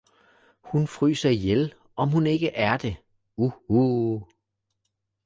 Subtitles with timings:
[0.69, 2.95] Hun fryser ihjel, om hun ikke er det,
[3.37, 4.21] uhuh